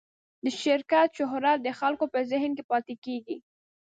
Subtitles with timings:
[0.43, 3.37] د شرکت شهرت د خلکو په ذهن کې پاتې کېږي.